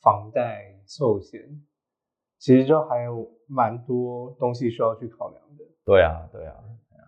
[0.01, 1.63] 房贷、寿险，
[2.39, 5.65] 其实就还有蛮多东西需要去考量的。
[5.85, 6.57] 对啊，对啊，
[6.89, 7.05] 对啊。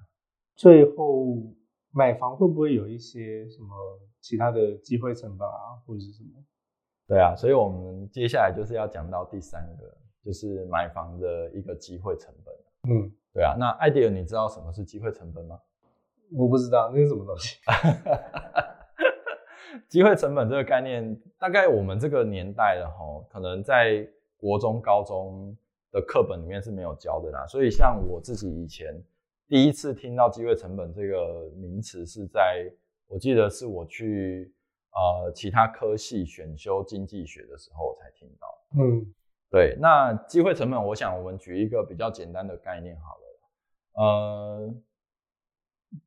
[0.55, 1.37] 最后
[1.91, 3.75] 买房会不会有一些什么？
[4.23, 6.31] 其他的机会成本啊，或者是什么？
[7.09, 12.55] 对啊，所以我们接下来就是要讲到第三个，就是买房的一个机会成本。
[12.89, 13.57] 嗯，对啊。
[13.59, 15.61] 那艾迪尔，你知道什么是机会成本吗？
[16.37, 17.59] 我不知道，那是什么东西？
[19.89, 25.57] 机会成本这个概念，大概我们这个年代的哈，可能在国中、高中
[25.91, 27.47] 的课本里面是没有教的啦。
[27.47, 29.03] 所以像我自己以前
[29.49, 32.71] 第一次听到机会成本这个名词是在。
[33.09, 34.51] 我记得是我去
[34.93, 38.47] 呃其他科系选修经济学的时候，我才听到。
[38.83, 39.05] 嗯，
[39.51, 39.77] 对。
[39.79, 44.03] 那机会成本，我想我们举一个比较简单的概念好了。
[44.03, 44.75] 呃，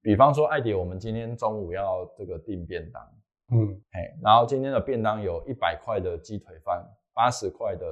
[0.02, 3.04] 比方说艾迪，我们今天中午要这个订便当，
[3.52, 7.86] 嗯，哎，然后今天的便当有一百块的鸡腿饭，八十块的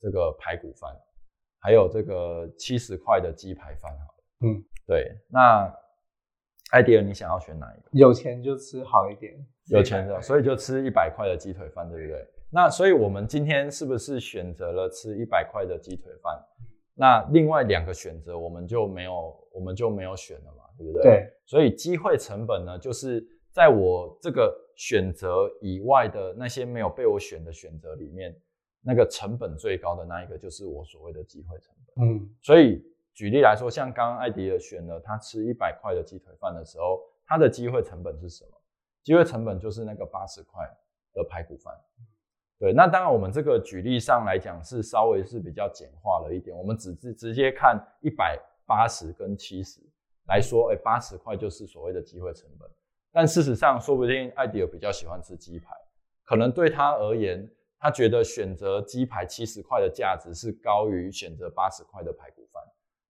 [0.00, 0.94] 这个排骨饭，
[1.60, 5.72] 还有这个七十块的鸡排饭，好了，嗯，对，那
[6.72, 7.88] 艾迪尔，你想要选哪一个？
[7.92, 9.34] 有钱就吃好一点，
[9.70, 12.26] 有钱的，所以就吃一百块的鸡腿饭，对不对？
[12.50, 16.40] 那所以我们今天是不是选择了吃一百块的鸡腿饭？
[16.94, 21.02] 那另外两个选择我们就没有，我们就没有选了嘛，对不对？
[21.02, 21.32] 对。
[21.44, 28.34] 所以机会成本呢，就是在我这个选择以外的那些没有被我选的选择里面，
[28.82, 32.06] 那个成本最高的那一个就是我所谓的机会成本。
[32.06, 32.84] 嗯，所以
[33.14, 38.50] 举例来说，像刚刚艾迪尔选了他吃一百块的鸡腿饭的时候，他的机会成本是什么？
[39.02, 40.68] 机会成本就是那个八十块
[41.14, 41.72] 的排骨饭。
[42.58, 48.36] 对，那当然我们这个举例上来讲是稍微是比较简化了一点，我们只是直接看一百
[48.66, 49.80] 八十跟七十
[50.28, 52.68] 来说，哎，八十块就是所谓的机会成本。
[53.12, 55.74] 但事实上，说不定艾迪尔比较喜欢吃鸡排，
[56.24, 62.62] 可能对他而言，他觉得选择鸡排七十块的价值是高于选择八十块的排骨饭。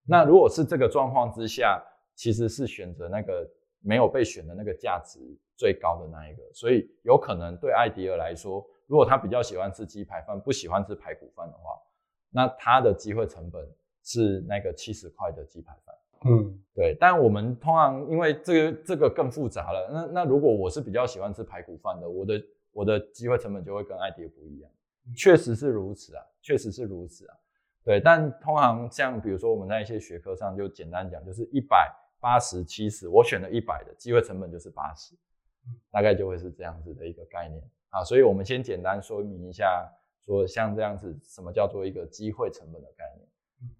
[0.04, 1.82] 那如果是这个状况之下，
[2.14, 3.44] 其实是选择那个
[3.80, 5.18] 没有被选的那个价值
[5.56, 8.64] 最高的那一个，所以有可能对艾迪尔来说。
[8.86, 11.76] 如果他比较喜欢吃鸡排饭，不喜欢吃排骨饭的话，
[12.30, 13.68] 那他的机会成本
[14.04, 15.92] 是那个七十块的鸡排饭。
[16.24, 16.96] 嗯，对。
[16.98, 19.90] 但我们通常因为这个这个更复杂了。
[19.92, 24.70] 那那如果我是比较喜欢吃排骨饭的，我的我的机会成本就会跟艾迪不一样。
[25.14, 27.34] 确实是如此啊，确实是如此啊。
[27.84, 28.00] 对。
[28.00, 35.14] 但通常像比如说我们在一些学科上就简单讲，就是一百八十七十，我选了一百的机会成本就是八十，
[35.90, 37.62] 大概就会是这样子的一个概念。
[37.90, 39.88] 啊，所以我们先简单说明一下，
[40.24, 43.28] 说像这样子，什么叫做一个机会成本的概念？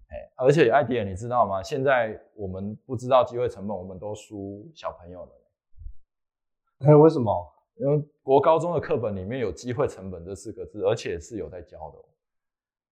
[0.09, 1.61] 哎，而且艾迪尔，你知道吗？
[1.61, 5.31] 现在我们不知道机会成本，我们都输小朋友了。
[6.79, 7.53] 哎，为什么？
[7.75, 11.97] 因为国高中的课本里面有机会成本这四个字，而且是有在教的。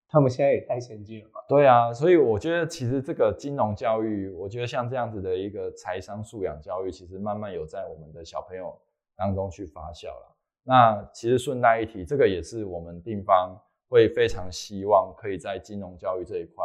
[0.08, 1.44] 他们现在也太先进了吧？
[1.48, 8.78] 对啊，所以我觉得其实这个金融教育，我觉得像这样子的一个财商素养教育，其实慢慢有在我们的小朋友
[9.16, 10.36] 当中去发酵了。
[10.62, 16.64] 那其实顺带一提，这个也是我们地方会非常希望可以在金融教育这一块，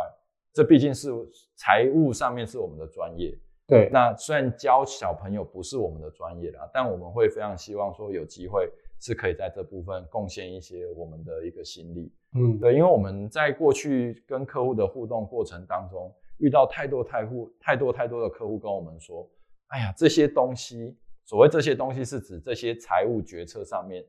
[0.53, 1.09] 这毕竟是
[1.55, 3.37] 财务上面是我们的专业。
[3.67, 12.11] 对，那虽然教小朋友不是我们的专业啦，但我们会非常希望说有机会是可以在这部分贡献一些我们的一个心力。
[12.33, 19.29] 嗯，对，因为我们在过去跟客户的互动过程当中，遇到太多太户太多太多的客户跟我们说，
[19.67, 20.97] 哎呀，这些东西。
[21.23, 24.03] 所谓这些东西是指这些财务决策上面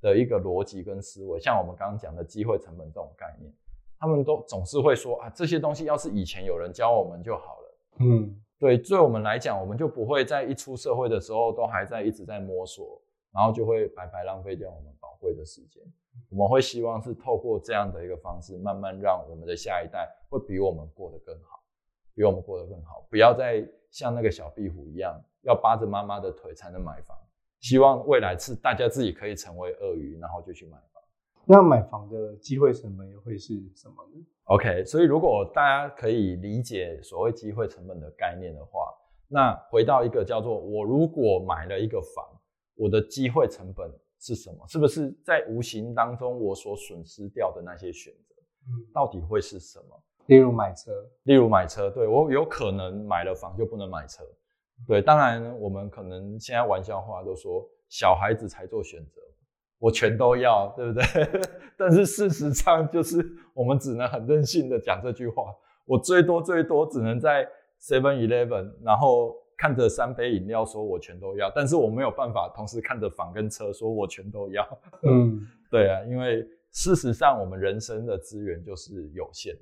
[0.00, 3.52] 的一个逻辑跟思维，像我们刚刚讲的机会成本这种概念，
[3.98, 7.78] 他们都总是会说啊，这些东西要是以前有人教我们就好了。
[8.00, 13.00] 嗯，对，对我们来讲，我们就不会在一出社会的时候都还在一直在摸索，
[13.32, 15.82] 然后就会白白浪费掉我们宝贵的时间。
[16.30, 21.60] 我们会希望是透过这样的一个方式，慢慢让我们的下一代会比我们过得更好，
[22.14, 25.20] 比我们过得更好，不要再像那个小壁虎一样。
[25.42, 27.16] 要扒着妈妈的腿才能买房，
[27.60, 31.02] 希望未来是大家自己可以成为鳄鱼，然后就去买房。
[31.44, 38.94] 那买房的机会成本又会是什么呢？OK，所以如果大家可以理解所谓机会成本的概念的话，
[39.28, 42.24] 那回到一个叫做我如果买了一个房，
[42.76, 43.90] 我的机会成本
[44.20, 44.66] 是什么？
[44.68, 48.34] 是不是在无形当中我所损失掉的那些选择，
[48.92, 50.02] 到底会是什么？
[50.26, 50.92] 例如买车，
[51.22, 54.22] 例如买车，对我有可能买了房就不能买车。
[54.86, 59.20] 对，当然我们可能现在玩笑话都说小孩子才做选择，
[59.78, 61.40] 我全都要，对不对？
[61.76, 65.44] 但是事实上就是我们只能很任性的讲这句话，
[65.84, 67.48] 我最多最多只能在
[67.80, 74.66] Seven Eleven，然后看着三杯饮料说我全都要，但是我没有办法同时看着房跟车说我全都要。
[75.02, 79.60] 嗯， 对啊，因为事实上我们人生的资源就是有限的，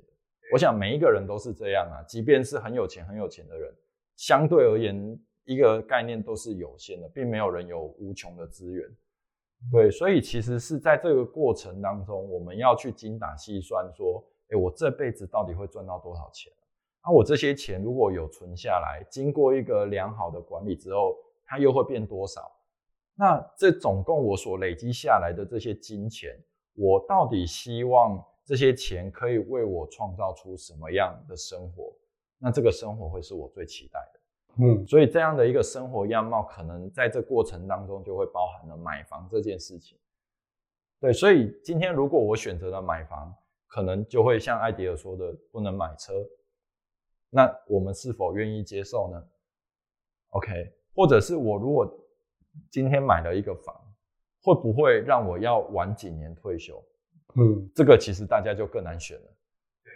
[0.53, 3.73] 我想每一个人都是这样啊，即便是很有钱很有钱的人。
[4.17, 8.85] 相对而言，一个概念都是有限的，并没有人有无穷的资源。
[9.71, 16.51] 对，所以其实是在这个过程当中，我们要去精打细算，说，哎，我这辈子到底会赚到多少钱？
[17.03, 21.15] 那我这些钱如果有存下来，经过一个良好的管理之后，
[21.45, 22.51] 它又会变多少？
[23.15, 26.37] 那这总共我所累积下来的这些金钱，
[26.75, 31.91] 我到底希望这些钱可以为我创造出什么样的生活？
[32.39, 39.97] 那这个生活会是我最期待的，嗯，所以这样的一个生活样貌，可能在这过程当中就会包含了买房这件事情。
[40.99, 43.33] 对，所以今天如果我选择了买房，
[43.67, 46.13] 可能就会像艾迪尔说的，不能买车。
[47.29, 49.23] 那我们是否愿意接受呢
[50.29, 51.87] ？OK，或者是我如果
[52.71, 53.75] 今天买了一个房，
[54.41, 56.83] 会不会让我要晚几年退休？
[57.35, 59.36] 嗯，这个其实大家就更难选了，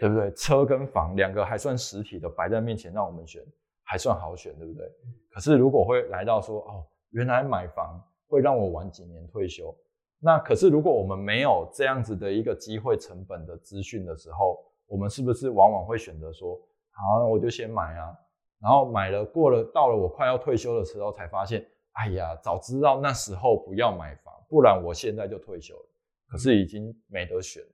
[0.02, 0.32] 对不对？
[0.34, 3.40] 车跟房两个还算实体的摆在面前让我们选，
[3.84, 4.92] 还算好选，对不对？
[5.30, 9.72] 可是如果会来到说，哦，原来买房会让我晚几年退休，
[10.18, 18.12] 那可是如果我们没有这样子的一个机会成本的资讯的时候，我们是不是往往会选择说，好，那我就先买啊，
[18.60, 25.86] 然后买了过了到了我快要退休的时候才发现，哎呀，早知道那时候不要买房，不然我现在就退休了。
[26.28, 27.70] 可是已经没得选了。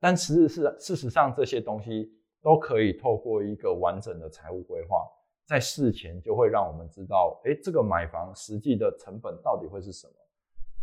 [0.00, 5.06] 但其实是事实上这些东西都可以透过一个完整的财务规划，
[5.46, 10.12] 在事前就会让我们知道，哎，这个买房实际的成本到底会是什么，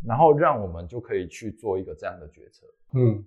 [0.05, 2.65] 然后让我们就可以去做一个这样的决策。
[2.93, 3.23] 嗯，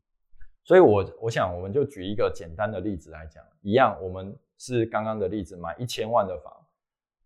[0.64, 6.52] 所以我我想我们就举一个简单的例子来讲，一样，我们是刚刚的例子，买一千万的房，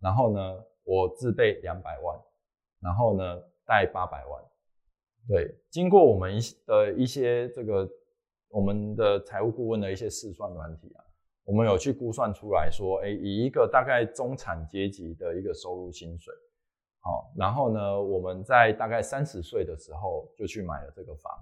[0.01, 2.21] 然后呢，我自备两百万，
[2.81, 4.43] 然后呢，贷八百万。
[5.29, 7.89] 对，经过我们一的一些这个
[8.53, 11.03] 我们的财务顾问的一些试算软体啊，
[11.45, 16.33] 我们有去估算出来说，哎，以一个大概中产阶级的一个收入薪水，
[17.01, 21.33] 好，然后呢，我们在大概三十岁的时候就去买了这个房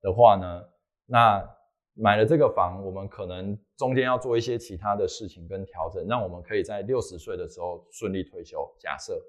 [0.00, 0.64] 的话呢，
[1.06, 1.44] 那
[1.94, 8.64] 买了这个房，我们可能中间要做一些其他的事情跟调整，让我们可以在六十岁的时候顺利退休。
[8.78, 9.20] 假设，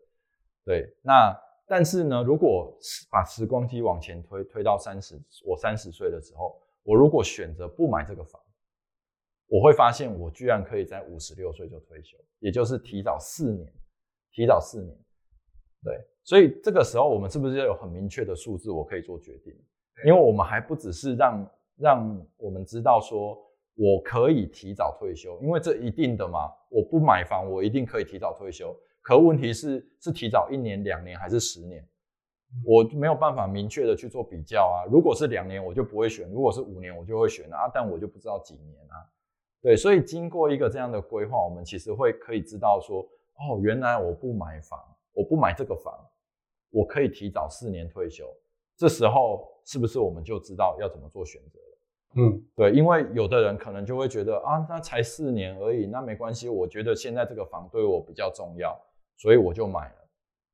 [0.64, 1.36] 对，那。
[1.72, 2.76] 但是呢，如果
[3.12, 8.42] 把时光机往前推，推到三十，我三十岁的时候，我如果选择不买这个房，
[9.48, 13.72] 我会发现我居然可以在五十六岁就退休，也就是提早四年，
[14.32, 14.98] 提早四年。
[15.84, 19.54] 对，所以这个时候我们是不是要有很明确的数字，我可以做决定？
[20.06, 23.38] 因为我们还不只是让让我们知道说
[23.76, 28.76] 我可以提早退休，因为这一定的嘛，我不买房，我一定可以提早退休。
[29.02, 31.88] 可问题是，是提早一年、两年还是十年？
[32.66, 34.90] 我没有办法明确的去做比较啊。
[34.92, 37.70] 如果是两年，我就不会选；如果是五年，我就会选啊。
[37.74, 38.96] 但我就不知道几年啊。
[39.62, 43.02] 对，所以经过一个这样的规划，我们其实会可以知道说，
[43.38, 44.80] 哦，原来我不买房，
[45.14, 45.94] 我不买这个房，
[46.72, 48.26] 我可以提早四年退休。
[48.76, 51.78] 这时候是不是我们就知道要怎么做选择了？
[52.16, 56.50] 嗯，对，因为有的人可能就会觉得啊，那才四年而已，那没关系。
[56.50, 58.76] 我觉得现在这个房对我比较重要。
[59.22, 59.99] 所以我就买了，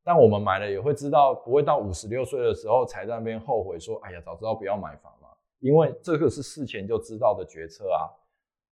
[0.06, 5.28] 但我们买了也会知道，不会到五十六岁的时候才在那边后悔说：“哎呀，早知道不要买房嘛。”
[5.60, 8.06] 因为这个是事前就知道的决策啊。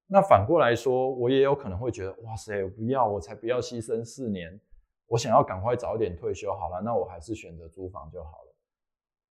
[0.07, 4.61] 那反过来说，我也有可能会觉得：“哇塞，不要，我才不要牺牲四年，
[5.07, 8.55] 我想要赶快早点退休好了，那我还是选择租房就好了。”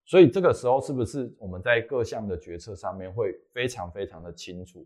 [0.03, 4.83] 所以这个时候是不是我们在各项的决策上面会非常非常的清楚？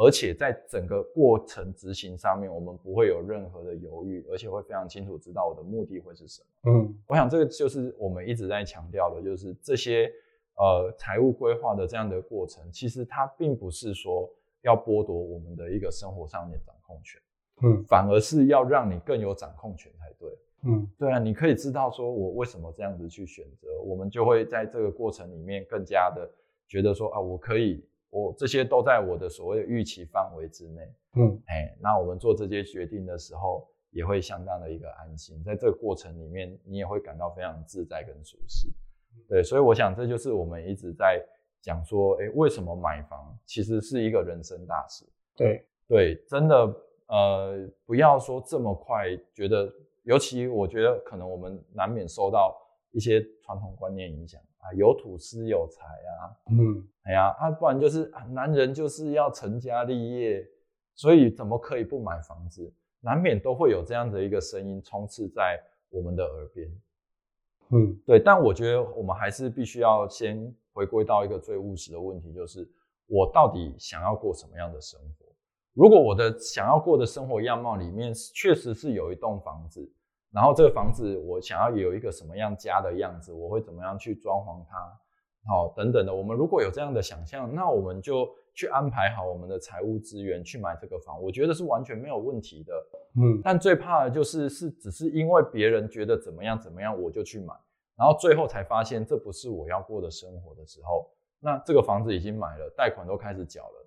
[0.00, 6.72] 而且在整个过程执行上面，我们不会有任何的犹豫，而且会非常清楚知道我的目的会是什么。
[6.72, 10.08] 嗯，我想这个就是我们一直在强调的，就是这些
[10.54, 14.30] 呃财务规划的这样的过程，其实它并不是说
[14.62, 17.20] 要剥夺我们的一个生活上面掌控权，
[17.62, 20.30] 嗯，反而是要让你更有掌控权才对。
[20.62, 26.30] 嗯，对啊，你可以知道说我为什么这样子去选择，我们就会在这个过程里面更加的
[26.68, 27.84] 觉得说啊，我可以。
[28.10, 38.68] 我这些都在我的所谓的预期范围之内，嗯，哎，那我们做这些决定的时候，也会相当的一个安心，在这个过程里面，你也会感到非常自在跟舒适，
[39.28, 41.22] 对，所以我想这就是我们一直在
[41.60, 45.04] 讲说，哎，为什么买房其实是一个人生大事，
[45.36, 46.54] 对，对，真的，
[47.08, 49.70] 呃，不要说这么快觉得，
[50.04, 52.56] 尤其我觉得可能我们难免受到
[52.92, 54.40] 一些传统观念影响。
[54.58, 60.46] 啊，有土司有财啊，嗯，哎呀，啊，不然就是男人就是要成家立业，
[60.94, 62.72] 所以怎么可以不买房子？
[63.00, 66.68] 难免都会有这样的一个声音充斥在我们的耳边，
[67.70, 68.18] 嗯，对。
[68.18, 72.68] 但我觉得我们还是必须要先回归到一个最务实的问题，就是
[73.06, 75.26] 我到底想要过什么样的生活？
[75.72, 79.88] 如果我的想要过的生活样貌里面确实是有一栋房子。
[80.32, 84.76] 然后这个房子我想要有一个什么样家的样子，我会怎么样去装潢它，
[85.46, 86.14] 好等等的。
[86.14, 92.74] 我们如果有这样的想象，那我们就去安排好我们的财务资源去买这个房，我觉得是完全没有问题的。
[93.16, 97.54] 嗯，但最怕的就是是只是因为别人觉得怎么样怎么样，我就去买，
[97.96, 101.10] 然后最后才发现这不是我要过的生活的时候，
[101.40, 103.86] 那这个房子已经买了，贷款都开始缴了，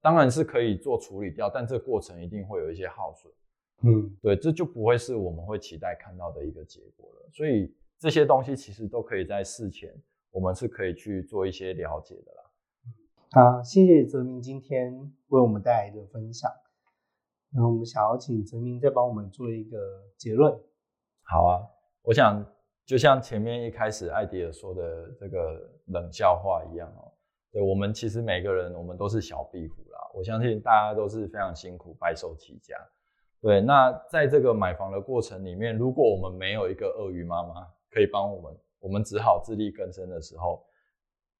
[0.00, 3.32] 当然是可以做处理掉，但这个过程一定会有一些耗损。
[3.82, 7.30] 嗯，对，这就不会是我们会期待看到的一个结果了。
[7.32, 9.94] 所以这些东西其实都可以在事前，
[10.30, 12.40] 我们是可以去做一些了解的啦。
[13.32, 14.92] 好，谢谢泽明今天
[15.28, 16.50] 为我们带来的分享。
[17.52, 19.78] 那我们想要请泽明再帮我们做一个
[20.16, 20.52] 结论。
[21.22, 21.62] 好啊，
[22.02, 22.44] 我想
[22.84, 27.10] 就像前面一开始艾迪尔说的这个冷笑话一样哦。
[27.50, 29.98] 对我们其实每个人，我们都是小壁虎啦。
[30.14, 32.76] 我相信大家都是非常辛苦，白手起家。
[33.40, 40.64] 对，那在这个买房的过程里面，如果我们没有一个鳄鱼妈妈可以帮我们，我们只好自力更生的时候，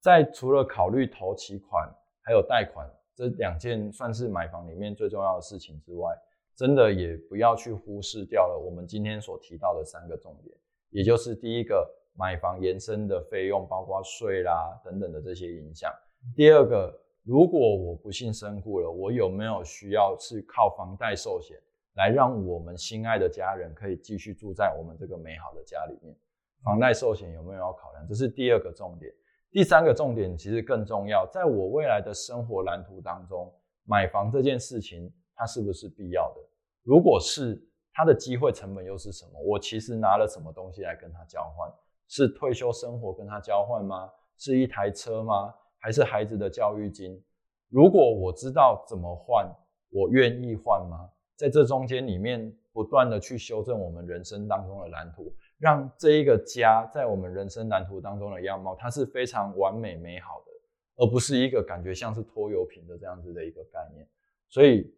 [0.01, 1.88] 在除了考虑投期款
[2.22, 6.14] 还有贷款这两件算是买房里面最重要的事情之外，
[6.57, 10.57] 真的也不要去忽视掉了我们今天所提到的三个重点，
[10.90, 11.96] 也就是第一个。
[12.18, 15.90] 买房延伸的费用，包括税啦等等的这些影响。
[16.34, 16.92] 第二个，
[17.22, 21.57] 如果我不幸身故了，我有没有需要是靠房贷寿险
[21.95, 26.16] 来让我们心爱的家人可以继续住在我们这个美好的家里面？
[26.62, 28.07] 房贷寿险有没有要考量？
[28.07, 29.12] 这是第二个重点。
[29.51, 33.53] 第三个重点其实更重要，在我未来的生活蓝图当中，
[33.84, 36.41] 买房这件事情它是不是必要的？
[36.82, 37.61] 如果是，
[37.93, 39.41] 它的机会成本又是什么？
[39.41, 41.68] 我其实拿了什么东西来跟他交换？
[42.09, 44.09] 是退休生活跟他交换吗？
[44.38, 45.53] 是一台车吗？
[45.78, 47.20] 还是孩子的教育金？
[47.68, 49.51] 如果我知道怎么换，
[49.91, 51.11] 我愿意换吗？
[51.41, 64.07] 在这中间里面，不断的去修正我们人生当中的蓝图，让这一个家在我们人生蓝图当中的样貌，它是非常完美美好的，而不是一个感觉像是拖油瓶的这样子的一个概念。
[64.51, 64.95] 所以，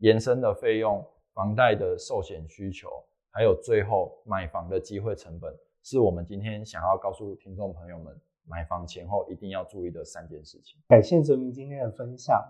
[0.00, 1.02] 延伸的费用、
[1.32, 2.90] 房贷的寿险需求，
[3.30, 5.56] 还有最后买房的机会成本。
[5.82, 8.14] 是我们今天想要告诉听众朋友们，
[8.46, 10.78] 买房前后一定要注意的三件事情。
[10.88, 12.44] 感谢泽明今天的分享。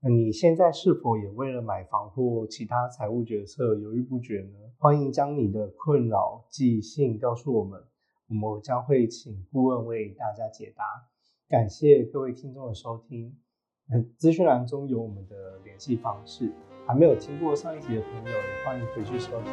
[0.00, 4.58] 那你现在是否也为了买房或其他财务决策犹豫不决呢？
[4.78, 7.82] 欢迎将你的困扰寄信告诉我们，
[8.28, 10.84] 我们将会请顾问为大家解答。
[11.48, 13.34] 感谢各位听众的收听。
[14.16, 16.52] 资讯栏中有我们的联系方式。
[16.86, 19.52] 还没有听过上一集的朋友，也欢迎回去收听。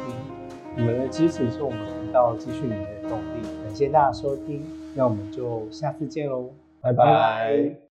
[0.74, 3.42] 你们的支持是我们频道继续努力的动力。
[3.62, 7.85] 感谢大家收听，那我们就下次见喽，拜拜。